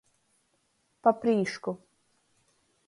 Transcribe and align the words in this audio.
Paprīšku. 1.09 1.77